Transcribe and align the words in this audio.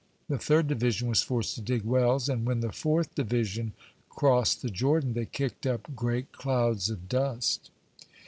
The 0.29 0.39
third 0.39 0.65
division 0.67 1.09
was 1.09 1.21
forced 1.21 1.53
to 1.53 1.61
dig 1.61 1.83
wells, 1.83 2.27
and 2.27 2.43
when 2.43 2.61
the 2.61 2.71
fourth 2.71 3.13
division 3.13 3.73
crossed 4.09 4.63
the 4.63 4.71
Jordan, 4.71 5.13
they 5.13 5.27
kicked 5.27 5.67
up 5.67 5.95
great 5.95 6.31
clouds 6.31 6.89
of 6.89 7.07
dust. 7.07 7.69